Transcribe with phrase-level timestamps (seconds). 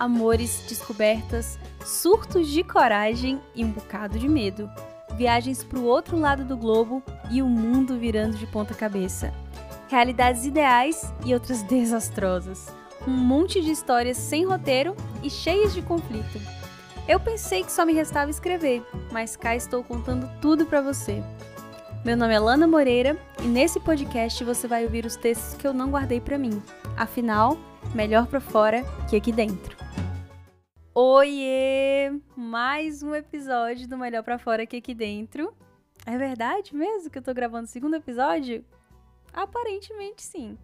[0.00, 4.68] amores, descobertas, surtos de coragem e um bocado de medo.
[5.14, 9.30] Viagens para o outro lado do globo e o mundo virando de ponta cabeça.
[9.88, 12.68] Realidades ideais e outras desastrosas.
[13.06, 16.40] Um monte de histórias sem roteiro e cheias de conflito.
[17.06, 21.22] Eu pensei que só me restava escrever, mas cá estou contando tudo para você.
[22.04, 25.74] Meu nome é Lana Moreira e nesse podcast você vai ouvir os textos que eu
[25.74, 26.62] não guardei para mim.
[26.96, 27.58] Afinal,
[27.94, 29.79] melhor para fora que aqui dentro.
[30.92, 32.10] Oiê!
[32.36, 35.54] Mais um episódio do Melhor para Fora aqui dentro.
[36.04, 38.64] É verdade mesmo que eu tô gravando o segundo episódio?
[39.32, 40.58] Aparentemente sim.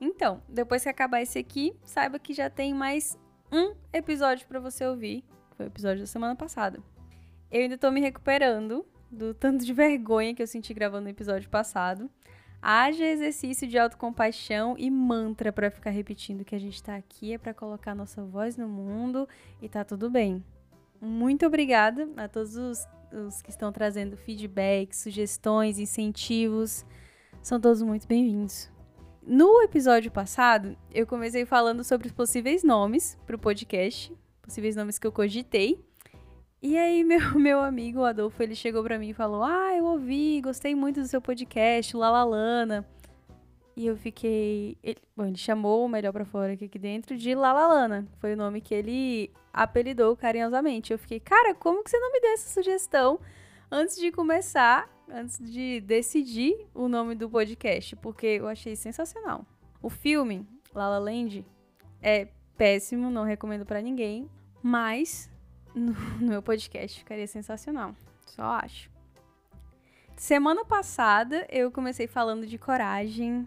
[0.00, 3.18] Então, depois que acabar esse aqui, saiba que já tem mais
[3.52, 5.22] um episódio para você ouvir
[5.54, 6.82] foi o episódio da semana passada.
[7.50, 11.50] Eu ainda tô me recuperando do tanto de vergonha que eu senti gravando o episódio
[11.50, 12.08] passado.
[12.62, 17.38] Haja exercício de autocompaixão e mantra para ficar repetindo que a gente tá aqui é
[17.38, 19.26] para colocar nossa voz no mundo
[19.62, 20.44] e tá tudo bem.
[21.00, 26.84] Muito obrigada a todos os, os que estão trazendo feedback, sugestões, incentivos.
[27.42, 28.70] São todos muito bem-vindos.
[29.26, 34.98] No episódio passado, eu comecei falando sobre os possíveis nomes para o podcast, possíveis nomes
[34.98, 35.82] que eu cogitei.
[36.62, 40.40] E aí, meu, meu amigo Adolfo, ele chegou para mim e falou: Ah, eu ouvi,
[40.40, 42.86] gostei muito do seu podcast, Lalalana.
[43.76, 44.76] E eu fiquei.
[44.82, 48.06] Ele, bom, ele chamou o Melhor para Fora aqui, aqui dentro de Lalalana.
[48.18, 50.92] Foi o nome que ele apelidou carinhosamente.
[50.92, 53.18] Eu fiquei, cara, como que você não me deu essa sugestão
[53.70, 57.96] antes de começar, antes de decidir o nome do podcast?
[57.96, 59.46] Porque eu achei sensacional.
[59.80, 61.46] O filme, La La Land,
[62.02, 64.28] é péssimo, não recomendo para ninguém.
[64.62, 65.30] Mas
[65.74, 67.94] no, no meu podcast ficaria sensacional.
[68.26, 68.90] Só acho.
[70.16, 73.46] Semana passada eu comecei falando de coragem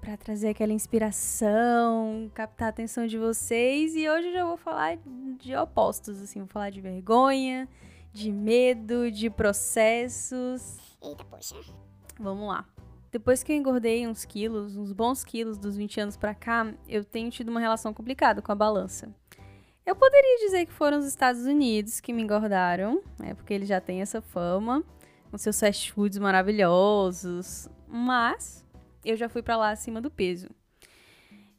[0.00, 4.98] para trazer aquela inspiração, captar a atenção de vocês e hoje eu já vou falar
[5.38, 7.68] de opostos, assim, vou falar de vergonha,
[8.12, 10.78] de medo, de processos.
[11.02, 11.54] Eita, poxa.
[12.18, 12.66] Vamos lá.
[13.10, 17.04] Depois que eu engordei uns quilos, uns bons quilos dos 20 anos pra cá, eu
[17.04, 19.12] tenho tido uma relação complicada com a balança.
[19.90, 23.80] Eu poderia dizer que foram os Estados Unidos que me engordaram, né, porque eles já
[23.80, 24.84] têm essa fama,
[25.28, 28.64] com seus fast foods maravilhosos, mas
[29.04, 30.48] eu já fui para lá acima do peso.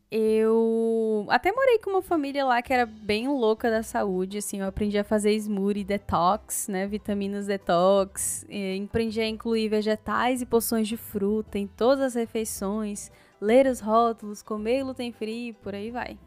[0.09, 4.67] Eu até morei com uma família lá que era bem louca da saúde, assim, eu
[4.67, 8.45] aprendi a fazer smoothie detox, né, vitaminas detox,
[8.81, 13.11] aprendi a incluir vegetais e poções de fruta em todas as refeições,
[13.41, 16.17] ler os rótulos, comer gluten free, por aí vai.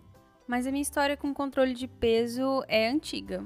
[0.47, 3.43] Mas a minha história com controle de peso é antiga.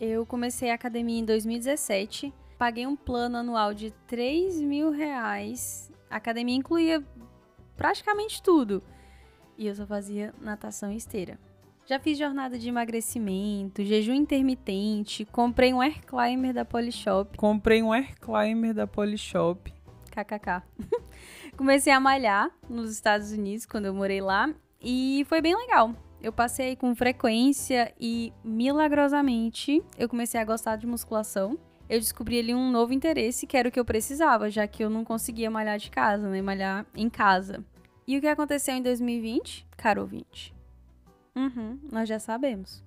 [0.00, 5.90] Eu comecei a academia em 2017, paguei um plano anual de 3 mil reais.
[6.10, 7.04] A academia incluía
[7.76, 8.82] praticamente tudo.
[9.56, 11.38] E eu só fazia natação e esteira.
[11.86, 17.36] Já fiz jornada de emagrecimento, jejum intermitente, comprei um air climber da Polishop.
[17.36, 19.72] Comprei um air climber da Polishop.
[20.10, 20.62] KKK.
[21.56, 26.32] Comecei a malhar nos Estados Unidos quando eu morei lá e foi bem legal eu
[26.32, 31.58] passei com frequência e milagrosamente eu comecei a gostar de musculação.
[31.88, 34.90] Eu descobri ali um novo interesse que era o que eu precisava, já que eu
[34.90, 36.40] não conseguia malhar de casa, né?
[36.40, 37.64] Malhar em casa.
[38.06, 39.66] E o que aconteceu em 2020?
[39.76, 40.54] Caro 20.
[41.34, 42.82] Uhum, nós já sabemos.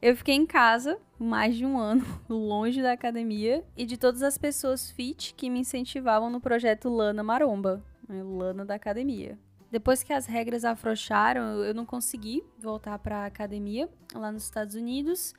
[0.00, 4.38] Eu fiquei em casa mais de um ano, longe da academia e de todas as
[4.38, 8.22] pessoas fit que me incentivavam no projeto Lana Maromba, né?
[8.22, 9.38] Lana da academia.
[9.72, 15.32] Depois que as regras afrouxaram, eu não consegui voltar para academia lá nos Estados Unidos.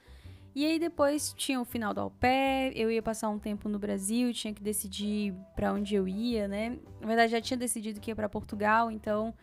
[0.55, 2.11] E aí depois tinha o final do au
[2.73, 6.79] eu ia passar um tempo no Brasil, tinha que decidir para onde eu ia, né?
[6.99, 9.35] Na verdade já tinha decidido que ia para Portugal, então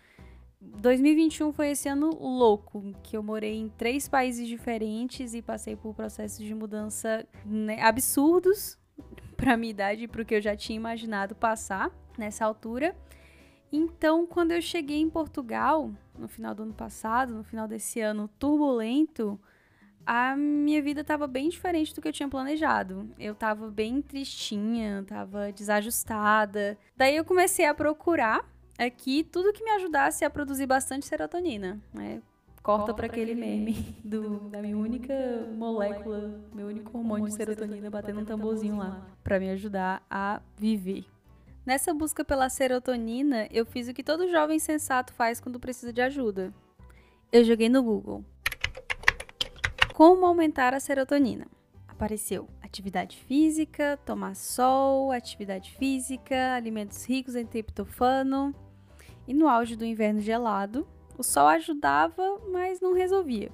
[0.61, 5.95] 2021 foi esse ano louco, que eu morei em três países diferentes e passei por
[5.95, 8.77] processos de mudança né, absurdos
[9.37, 12.95] para minha idade e para o que eu já tinha imaginado passar nessa altura.
[13.73, 18.29] Então, quando eu cheguei em Portugal, no final do ano passado, no final desse ano
[18.39, 19.39] turbulento,
[20.05, 23.09] a minha vida estava bem diferente do que eu tinha planejado.
[23.19, 26.77] Eu estava bem tristinha, estava desajustada.
[26.97, 28.45] Daí eu comecei a procurar
[28.79, 32.21] aqui tudo que me ajudasse a produzir bastante serotonina, né?
[32.63, 35.15] Corta para aquele meme do, da minha única
[35.57, 41.07] molécula, meu único hormônio de serotonina batendo um tamborzinho lá, para me ajudar a viver.
[41.65, 46.01] Nessa busca pela serotonina, eu fiz o que todo jovem sensato faz quando precisa de
[46.01, 46.55] ajuda.
[47.31, 48.25] Eu joguei no Google.
[49.95, 51.47] Como aumentar a serotonina?
[51.87, 58.55] Apareceu atividade física, tomar sol, atividade física, alimentos ricos em triptofano.
[59.27, 63.53] E no auge do inverno gelado, o sol ajudava, mas não resolvia.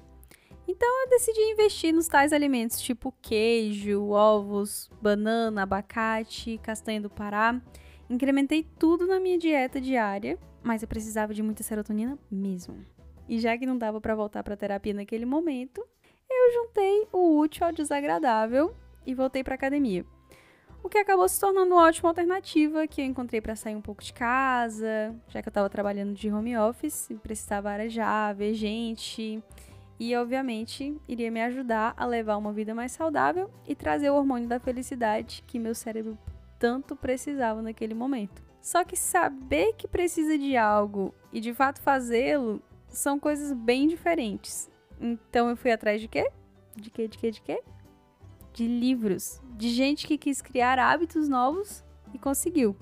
[0.67, 7.59] Então eu decidi investir nos tais alimentos, tipo queijo, ovos, banana, abacate, castanha do Pará.
[8.09, 12.85] Incrementei tudo na minha dieta diária, mas eu precisava de muita serotonina mesmo.
[13.27, 15.85] E já que não dava para voltar para terapia naquele momento,
[16.29, 18.73] eu juntei o útil ao desagradável
[19.05, 20.05] e voltei para academia.
[20.81, 24.01] O que acabou se tornando uma ótima alternativa que eu encontrei para sair um pouco
[24.01, 29.43] de casa, já que eu estava trabalhando de home office precisava arejar, ver gente.
[29.99, 34.47] E, obviamente, iria me ajudar a levar uma vida mais saudável e trazer o hormônio
[34.47, 36.17] da felicidade que meu cérebro
[36.59, 38.43] tanto precisava naquele momento.
[38.61, 44.69] Só que saber que precisa de algo e de fato fazê-lo são coisas bem diferentes.
[44.99, 46.29] Então eu fui atrás de quê?
[46.75, 47.63] De quê, de quê, de quê?
[48.53, 49.41] De livros.
[49.55, 51.83] De gente que quis criar hábitos novos
[52.13, 52.75] e conseguiu.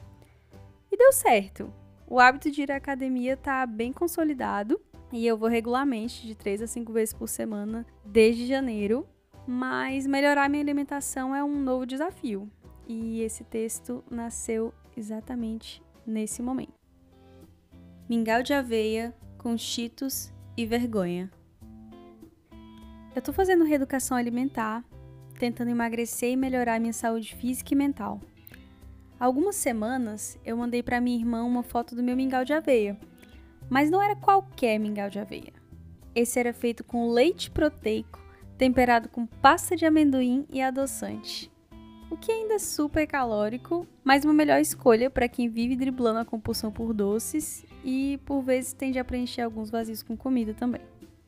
[0.92, 1.72] E deu certo.
[2.07, 4.80] O hábito de ir à academia está bem consolidado
[5.12, 9.07] e eu vou regularmente, de 3 a 5 vezes por semana, desde janeiro.
[9.48, 12.50] Mas melhorar minha alimentação é um novo desafio.
[12.87, 16.73] E esse texto nasceu exatamente nesse momento.
[18.07, 21.31] Mingau de aveia com cheetos e vergonha.
[23.15, 24.83] Eu tô fazendo reeducação alimentar,
[25.39, 28.19] tentando emagrecer e melhorar minha saúde física e mental.
[29.19, 32.99] Há algumas semanas eu mandei para minha irmã uma foto do meu mingau de aveia,
[33.69, 35.53] mas não era qualquer mingau de aveia.
[36.13, 38.19] Esse era feito com leite proteico,
[38.57, 41.51] temperado com pasta de amendoim e adoçante.
[42.09, 46.25] O que ainda é super calórico, mas uma melhor escolha para quem vive driblando a
[46.25, 50.81] compulsão por doces e por vezes tende a preencher alguns vazios com comida também.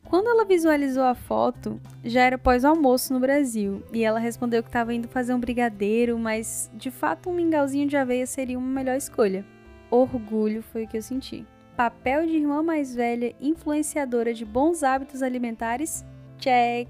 [0.08, 4.94] Quando ela visualizou a foto, já era pós-almoço no Brasil e ela respondeu que estava
[4.94, 9.44] indo fazer um brigadeiro, mas de fato um mingauzinho de aveia seria uma melhor escolha.
[9.90, 11.44] Orgulho foi o que eu senti.
[11.76, 16.04] Papel de irmã mais velha influenciadora de bons hábitos alimentares?
[16.38, 16.88] Check!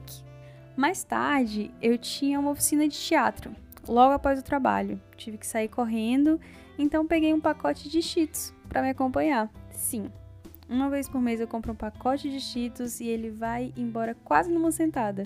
[0.76, 3.50] Mais tarde, eu tinha uma oficina de teatro,
[3.88, 5.00] logo após o trabalho.
[5.16, 6.40] Tive que sair correndo,
[6.78, 9.50] então peguei um pacote de cheetos para me acompanhar.
[9.70, 10.10] Sim,
[10.68, 14.52] uma vez por mês eu compro um pacote de Cheetos e ele vai embora quase
[14.52, 15.22] numa sentada,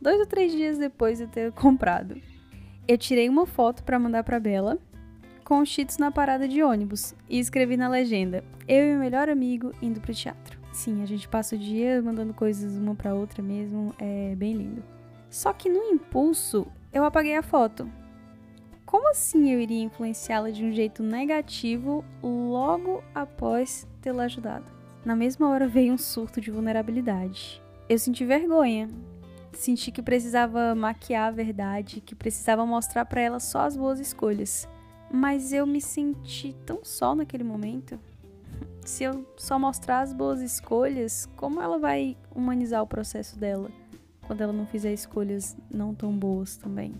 [0.00, 2.16] dois ou três dias depois de eu ter comprado.
[2.88, 4.78] Eu tirei uma foto para mandar para Bela
[5.44, 9.28] com os Cheetos na parada de ônibus e escrevi na legenda: Eu e meu melhor
[9.28, 10.58] amigo indo pro teatro.
[10.72, 14.82] Sim, a gente passa o dia mandando coisas uma para outra mesmo, é bem lindo.
[15.28, 17.86] Só que no impulso eu apaguei a foto.
[18.86, 24.70] Como assim eu iria influenciá-la de um jeito negativo logo após tê-la ajudado?
[25.04, 27.60] Na mesma hora veio um surto de vulnerabilidade.
[27.88, 28.88] Eu senti vergonha.
[29.52, 34.68] Senti que precisava maquiar a verdade, que precisava mostrar para ela só as boas escolhas.
[35.12, 37.98] Mas eu me senti tão só naquele momento.
[38.86, 43.68] Se eu só mostrar as boas escolhas, como ela vai humanizar o processo dela
[44.28, 46.94] quando ela não fizer escolhas não tão boas também?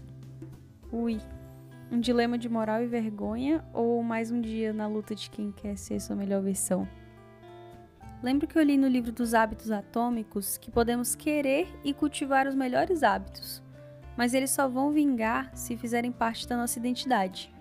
[0.92, 1.20] Ui,
[1.90, 5.76] um dilema de moral e vergonha ou mais um dia na luta de quem quer
[5.76, 6.88] ser sua melhor versão?
[8.22, 12.54] Lembro que eu li no livro dos hábitos atômicos que podemos querer e cultivar os
[12.54, 13.62] melhores hábitos,
[14.16, 17.54] mas eles só vão vingar se fizerem parte da nossa identidade.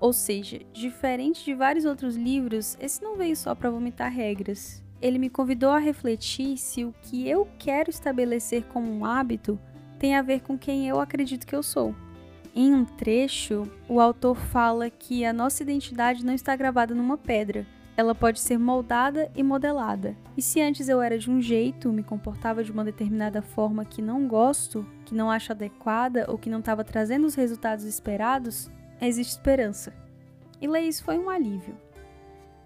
[0.00, 4.82] Ou seja, diferente de vários outros livros, esse não veio só para vomitar regras.
[5.00, 9.58] Ele me convidou a refletir se o que eu quero estabelecer como um hábito
[9.98, 11.94] tem a ver com quem eu acredito que eu sou.
[12.60, 17.64] Em um trecho, o autor fala que a nossa identidade não está gravada numa pedra,
[17.96, 20.16] ela pode ser moldada e modelada.
[20.36, 24.02] E se antes eu era de um jeito, me comportava de uma determinada forma que
[24.02, 28.68] não gosto, que não acho adequada ou que não estava trazendo os resultados esperados,
[29.00, 29.94] existe esperança.
[30.60, 31.76] E ler isso foi um alívio.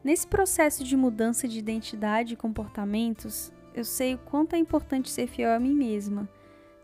[0.03, 5.27] Nesse processo de mudança de identidade e comportamentos, eu sei o quanto é importante ser
[5.27, 6.27] fiel a mim mesma.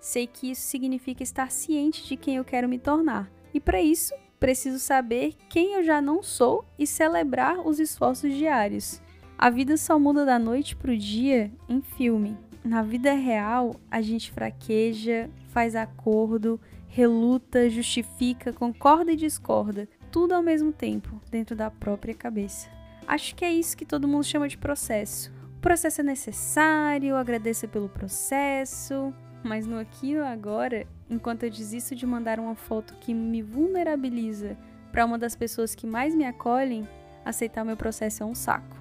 [0.00, 3.30] Sei que isso significa estar ciente de quem eu quero me tornar.
[3.52, 9.02] E para isso, preciso saber quem eu já não sou e celebrar os esforços diários.
[9.36, 12.36] A vida só muda da noite para o dia em filme.
[12.64, 20.42] Na vida real, a gente fraqueja, faz acordo, reluta, justifica, concorda e discorda, tudo ao
[20.42, 22.68] mesmo tempo, dentro da própria cabeça.
[23.06, 25.32] Acho que é isso que todo mundo chama de processo.
[25.56, 31.94] O processo é necessário, agradeça pelo processo, mas no aqui e agora, enquanto eu desisto
[31.94, 34.56] de mandar uma foto que me vulnerabiliza
[34.90, 36.88] para uma das pessoas que mais me acolhem,
[37.24, 38.76] aceitar meu processo é um saco.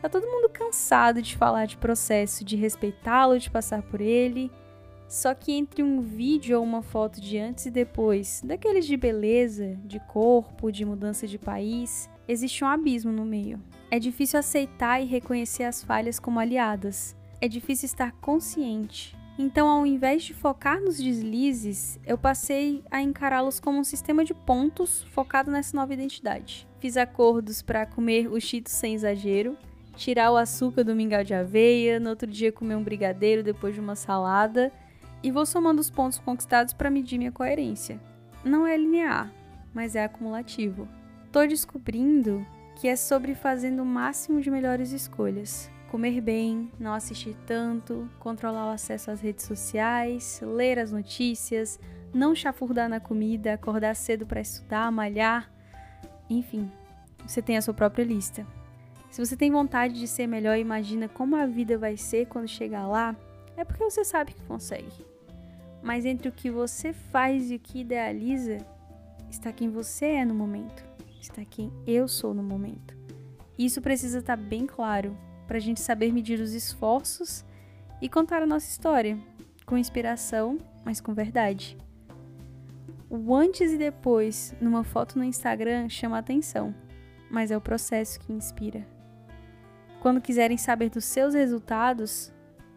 [0.00, 4.50] Tá todo mundo cansado de falar de processo, de respeitá-lo, de passar por ele.
[5.08, 9.76] Só que entre um vídeo ou uma foto de antes e depois, daqueles de beleza,
[9.84, 13.60] de corpo, de mudança de país, existe um abismo no meio.
[13.90, 17.16] É difícil aceitar e reconhecer as falhas como aliadas.
[17.40, 23.60] É difícil estar consciente Então, ao invés de focar nos deslizes, eu passei a encará-los
[23.60, 26.66] como um sistema de pontos focado nessa nova identidade.
[26.80, 29.56] Fiz acordos para comer o cheetos sem exagero,
[29.94, 33.80] tirar o açúcar do mingau de aveia, no outro dia comer um brigadeiro depois de
[33.80, 34.72] uma salada,
[35.22, 38.00] e vou somando os pontos conquistados para medir minha coerência.
[38.44, 39.32] Não é linear,
[39.72, 40.88] mas é acumulativo.
[41.30, 47.36] Tô descobrindo que é sobre fazendo o máximo de melhores escolhas comer bem, não assistir
[47.46, 51.80] tanto, controlar o acesso às redes sociais, ler as notícias,
[52.12, 55.50] não chafurdar na comida, acordar cedo para estudar, malhar.
[56.28, 56.70] Enfim,
[57.26, 58.46] você tem a sua própria lista.
[59.10, 62.86] Se você tem vontade de ser melhor imagina como a vida vai ser quando chegar
[62.86, 63.16] lá,
[63.56, 65.06] é porque você sabe que consegue.
[65.82, 68.58] Mas entre o que você faz e o que idealiza,
[69.30, 70.84] está quem você é no momento,
[71.20, 72.96] está quem eu sou no momento.
[73.58, 75.16] Isso precisa estar bem claro
[75.48, 77.44] para a gente saber medir os esforços
[78.02, 79.18] e contar a nossa história,
[79.64, 81.76] com inspiração, mas com verdade.
[83.08, 86.74] O antes e depois numa foto no Instagram chama atenção,
[87.30, 88.86] mas é o processo que inspira.
[90.00, 92.30] Quando quiserem saber dos seus resultados,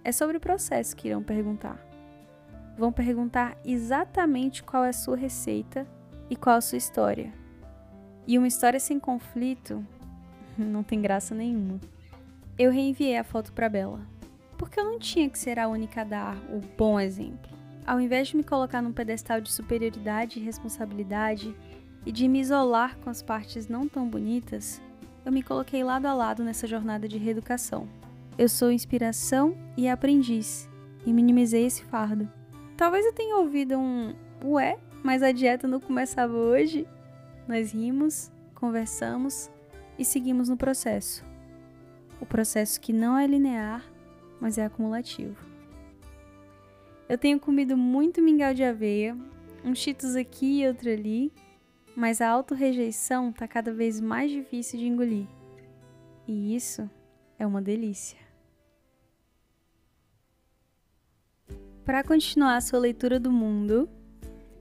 [0.04, 1.86] é sobre o processo que irão perguntar.
[2.78, 5.86] Vão perguntar exatamente qual é a sua receita
[6.30, 7.34] e qual a sua história.
[8.26, 9.86] E uma história sem conflito
[10.58, 11.80] não tem graça nenhuma.
[12.58, 14.02] Eu reenviei a foto para Bela,
[14.58, 17.50] porque eu não tinha que ser a única a dar o bom exemplo.
[17.88, 21.56] Ao invés de me colocar num pedestal de superioridade e responsabilidade
[22.06, 24.82] e de me isolar com as partes não tão bonitas,
[25.26, 27.88] eu me coloquei lado a lado nessa jornada de reeducação.
[28.38, 30.70] Eu sou inspiração e aprendiz,
[31.06, 32.30] e minimizei esse fardo.
[32.76, 36.86] Talvez eu tenha ouvido um ué, mas a dieta não começava hoje.
[37.48, 39.50] Nós rimos, conversamos
[39.98, 41.31] e seguimos no processo
[42.22, 43.84] o processo que não é linear,
[44.40, 45.36] mas é acumulativo.
[47.10, 49.18] Eu tenho comido muito mingau de aveia,
[49.66, 51.34] uns cheetos aqui e outro ali,
[51.96, 55.26] mas a auto-rejeição está cada vez mais difícil de engolir.
[56.28, 56.90] E isso
[57.38, 58.18] é uma delícia.
[61.84, 63.90] Para continuar a sua leitura do mundo,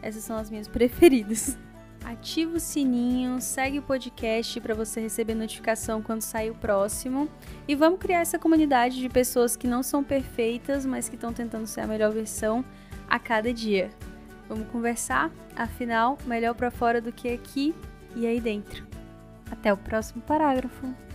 [0.00, 1.58] Essas são as minhas preferidas.
[2.04, 7.28] Ativa o sininho, segue o podcast para você receber notificação quando sair o próximo.
[7.66, 11.66] E vamos criar essa comunidade de pessoas que não são perfeitas, mas que estão tentando
[11.66, 12.64] ser a melhor versão
[13.08, 13.90] a cada dia.
[14.48, 15.32] Vamos conversar?
[15.56, 17.74] Afinal, melhor para fora do que aqui
[18.14, 18.86] e aí dentro.
[19.50, 21.05] Até o próximo parágrafo.